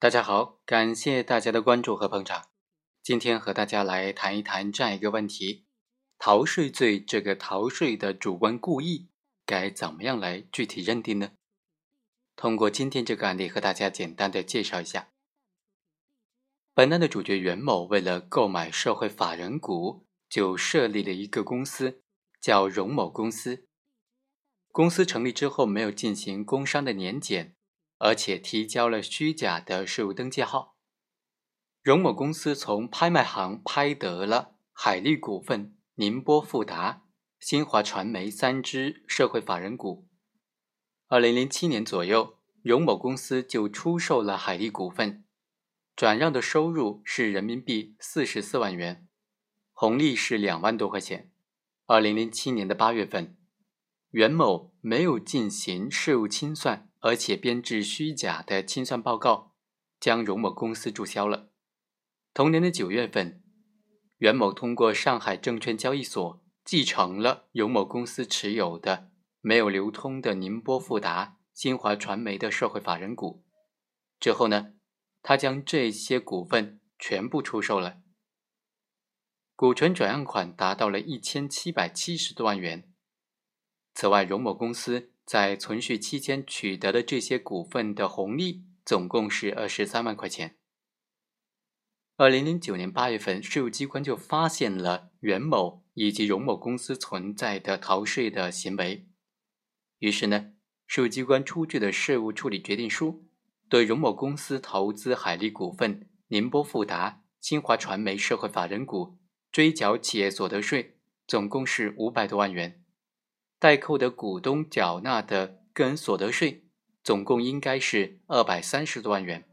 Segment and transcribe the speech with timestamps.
[0.00, 2.48] 大家好，感谢大家的关注和捧场。
[3.02, 5.64] 今天和大家来谈一谈这样一个问题：
[6.18, 9.08] 逃税罪这个逃税的主观故意
[9.46, 11.30] 该怎么样来具体认定呢？
[12.36, 15.08] 通过今天这个案例和大家简单的介绍一下。
[16.74, 22.02] 本案的主角袁某为了购买社会法人股，就设立了一个公司，
[22.40, 23.66] 叫荣某公司。
[24.70, 27.56] 公司成立之后，没有进行工商的年检。
[27.98, 30.76] 而且提交了虚假的税务登记号。
[31.82, 37.02] 荣某公司从拍卖行拍得了海利股份、宁波富达、
[37.38, 40.08] 新华传媒三只社会法人股。
[41.08, 45.26] 二零零七年左右，荣某公司就出售了海利股份，
[45.94, 49.06] 转让的收入是人民币四十四万元，
[49.72, 51.30] 红利是两万多块钱。
[51.86, 53.36] 二零零七年的八月份，
[54.10, 56.90] 袁某没有进行税务清算。
[57.04, 59.54] 而且编制虚假的清算报告，
[60.00, 61.50] 将荣某公司注销了。
[62.32, 63.44] 同年的九月份，
[64.16, 69.10] 袁某通过上海证券交易所继承了荣某公司持有的
[69.42, 73.44] 没有流通的宁波富达、新华传媒的社会法人股。
[74.18, 74.72] 之后呢，
[75.20, 77.98] 他将这些股份全部出售了，
[79.54, 82.90] 股权转让款达到了一千七百七十多万元。
[83.92, 85.10] 此外，荣某公司。
[85.24, 90.56] 在存续期间取得的这些股份的红利总共是二十三万块钱。
[92.16, 99.08] 二零零九年八月份，税务机关就发现了袁某以及荣某公司存在的逃税的行为，
[99.98, 100.52] 于是呢，
[100.86, 103.26] 税务机关出具的税务处理决定书，
[103.68, 109.18] 对荣某公司投资海利股份、宁波富达、新华传媒社会法人股
[109.50, 112.83] 追缴企业所得税，总共是五百多万元。
[113.58, 116.64] 代扣的股东缴纳的个人所得税
[117.02, 119.44] 总共应该是二百三十多万元，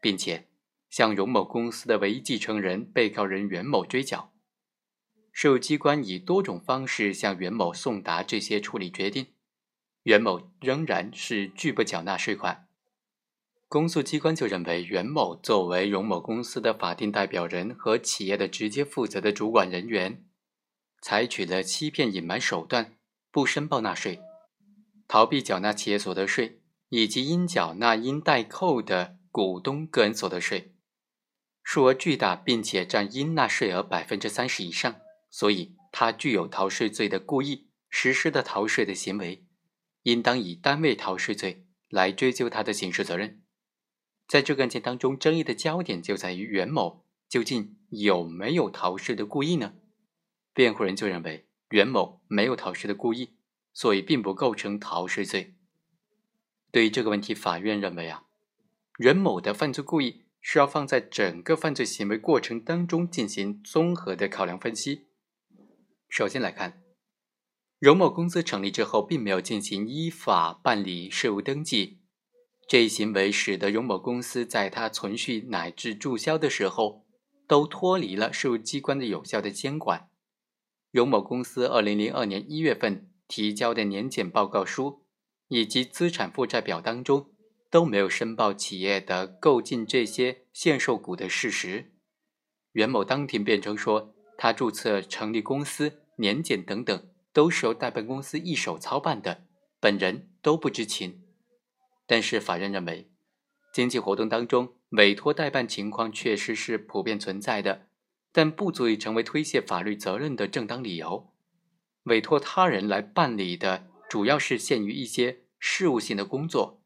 [0.00, 0.48] 并且
[0.88, 4.32] 向荣某公司的唯一继承人被告人袁某追缴。
[5.32, 9.26] 税务机关以多种方式向袁某送达这些处理决定，
[10.02, 12.66] 袁某仍然是拒不缴纳税款。
[13.68, 20.24] 公诉机关就认为，袁某作为荣某公司的法定代表人和企业的直接负责的主管人员，
[21.02, 22.97] 采取了欺骗隐瞒手段。
[23.30, 24.20] 不申报纳税、
[25.06, 30.74] 逃避缴纳企业所得税，以及应缴纳应代扣的股东个人所得税，
[31.62, 35.00] 数额巨大，并且占应纳税额百分之三十以上，
[35.30, 39.46] 所以他具有逃税罪的故意实施的逃税的行为，
[40.04, 43.42] 应当以单位逃税罪来追究他的刑事责任。
[44.26, 49.74] 在这个案件当中，争议的焦点就在于袁某究竟有没有逃税的故意呢？
[50.54, 51.47] 辩护人就认为。
[51.70, 53.34] 袁某没有逃税的故意，
[53.72, 55.54] 所以并不构成逃税罪。
[56.70, 58.24] 对于这个问题，法院认为啊，
[58.98, 65.08] 袁某的犯罪故意需要放在整个犯罪行为过程当中进行综合的考量分析。
[66.08, 66.82] 首先来看，
[67.78, 72.00] 荣某公司成立之后，并没有进行依法办理税务登记，
[72.66, 77.06] 这一行为使得荣某公司在它存续乃至注销的时候，
[77.46, 80.07] 都脱离了税务机关的有效的监管。
[80.90, 85.04] 荣某公司二零零二年一月份提交的年检报告书
[85.48, 87.30] 以及资产负债表当中
[87.70, 91.92] 都没有申报企业的购进这些限售股的事实。
[92.72, 99.44] 袁某当庭辩称说，他注册成立公司、年检等等都是由代办公司一手操办的，
[99.80, 101.22] 本人都不知情。
[102.06, 103.10] 但是法院认为，
[103.72, 107.87] 经济活动当中委托代办情况确实是普遍存在的。
[108.32, 111.32] 但不足以成为推卸法律责任的正当理由。
[112.04, 116.82] 委托他人来办理的，主要是限于一些事务性的工作，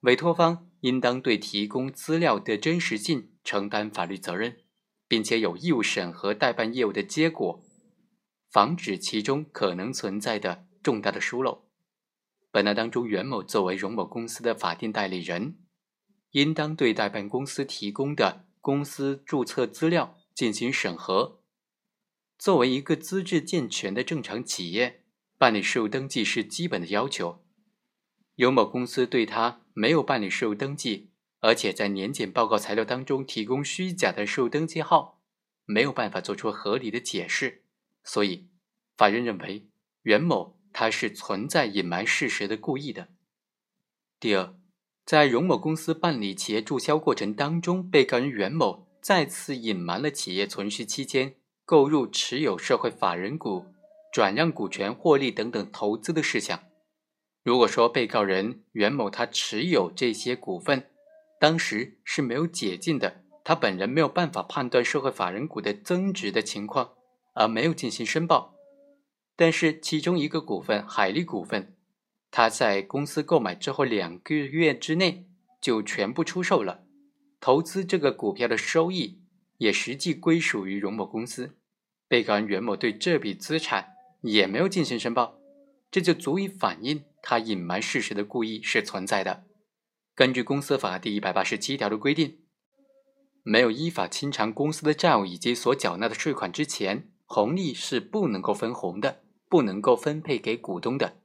[0.00, 4.58] 委托方应当对提供资料的真实性承担法律责任，
[5.06, 7.62] 并且有义务审核代办业务的结果，
[8.50, 11.68] 防止其中可能存在的重大的疏漏。
[12.50, 15.58] 本案当中，袁某作为荣某公司的法定代理人，
[16.30, 20.18] 应当对代办公司提供的公司注册资料。
[20.34, 21.40] 进行审核。
[22.38, 25.04] 作为一个资质健全的正常企业，
[25.38, 27.44] 办理税务登记是基本的要求。
[28.34, 35.20] 有某公司对他没有办理税务登记，而且在年检报告材料当中提供虚假的税务登记号，
[35.64, 37.62] 没有办法做出合理的解释，
[38.02, 38.48] 所以
[38.96, 39.68] 法院认为
[40.02, 43.08] 袁某他是存在隐瞒事实的故意的。
[44.18, 44.56] 第二，
[45.04, 48.88] 在荣某公司办理企业注销过程当中，被告人袁某。
[49.02, 51.34] 再次隐瞒了企业存续期间
[51.64, 53.66] 购入、持有社会法人股、
[54.12, 56.60] 转让股权、获利等等投资的事项。
[57.42, 60.86] 如果说被告人袁某他持有这些股份，
[61.40, 66.92] 当时是没有解禁的，他本人没有办法判断社会法人股的增值的情况，
[67.34, 68.54] 而没有进行申报。
[69.34, 71.74] 但是其中一个股份海利股份，
[72.30, 75.26] 他在公司购买之后两个月之内
[75.60, 76.84] 就全部出售了，
[77.42, 79.20] 投资这个股票的收益
[79.58, 81.58] 也实际归属于荣某公司。
[82.06, 85.40] 被告人袁某对这笔资产也没有进行申报，
[85.90, 89.44] 这就足以反映他隐瞒事实的故意是存在的。
[90.14, 92.44] 根据公司法第一百八十七条的规定，
[93.42, 101.16] 没有依法清偿公司的债务以及所缴纳的税款之前，红利是不能够分红的，不能够分配给股东的。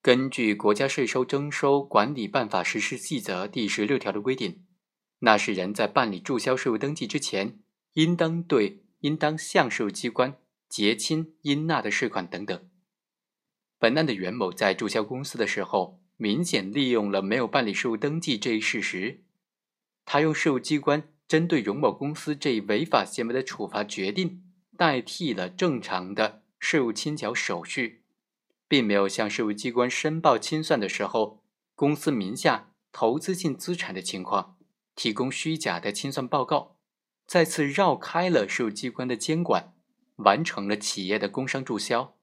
[0.00, 4.62] 根据《国家税收征收管理办法实施细则》第十六条的规定，
[5.20, 7.58] 纳税人在办理注销税务登记之前，
[7.94, 12.68] 应当对应当向税务机关结清应纳的税款等等。
[13.78, 16.00] 本案的袁某在注销公司的时候。
[16.18, 19.24] 明显利用了没有办理税务登记这一事实，
[20.06, 24.42] 他用税务机关针对荣某公司这一违法行为的处罚决定，
[24.78, 28.04] 代替了正常的税务清缴手续，
[28.66, 34.55] 并没有向税务机关申报清算的时候公司名下投资性资产的情况，
[34.96, 36.76] 提供虚假的清算报告，
[37.28, 39.72] 再次绕开了税务机关的监管，
[40.16, 42.16] 完成了企业的工商注销，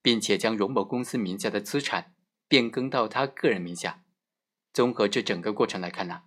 [0.00, 2.14] 并且将荣某公司名下的资产。
[2.50, 4.02] 变更到他个人名下。
[4.72, 6.22] 综合这整个过程来看呢，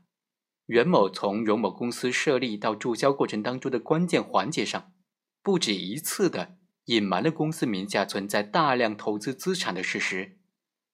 [0.68, 4.94] 袁某从荣某公司设立到注销过程当中的关键环节上，
[5.42, 6.56] 不止一次的
[6.86, 10.38] 隐瞒了公司名下存在大量投资资产的事实，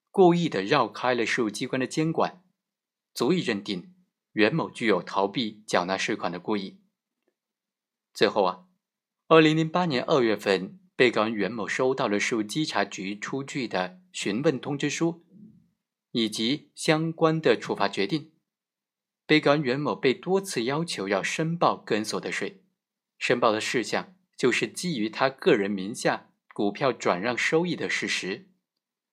[0.10, 2.42] 故意的绕开了税务机关的监管，
[3.14, 3.94] 足以认定
[4.34, 6.82] 袁某具有逃避缴纳税款的故意。
[8.14, 8.66] 最后啊，
[9.28, 10.80] 二零零八年二月份。
[11.00, 15.24] 被告人袁某收到了税务稽查局出具的询问通知书，
[16.12, 18.34] 以及相关的处罚决定。
[19.26, 22.66] 被告人袁某被多次要求要申报个人所得税，
[23.18, 28.50] 申报的事项就是基于他个人名下股票转让收益的事实，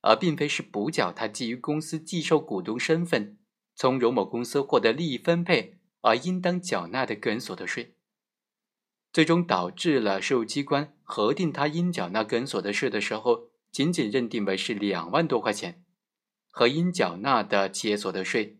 [0.00, 3.38] 而并非是补缴他基于公司寄售股东身份
[3.76, 7.94] 从荣某公司获得利益分配而应当缴纳的个人所得税。
[9.12, 15.84] 最终导致了税务机关核定他应缴纳个人所得税的时候，仅仅认定为是两万多块钱，
[16.50, 18.58] 和应缴纳的企业所得税，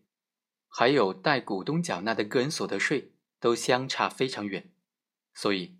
[0.67, 4.71] 还有代股东缴纳的个人所得税都相差非常远。
[5.33, 5.77] 所以，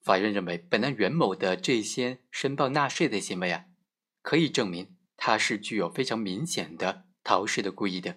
[0.00, 3.66] 法院认为本案袁某的这些申报纳税的行为啊，
[4.22, 8.16] 可以证明他是具有非常明显的逃税的故意的。